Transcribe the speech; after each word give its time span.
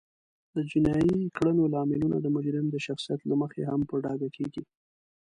د 0.55 0.57
جینایي 0.69 1.17
کړنو 1.37 1.63
لاملونه 1.75 2.17
د 2.21 2.27
مجرم 2.35 2.65
د 2.71 2.75
شخصیت 2.85 3.21
له 3.29 3.35
مخې 3.41 3.61
هم 3.69 3.81
په 3.89 3.95
ډاګه 4.03 4.29
کیږي 4.37 4.63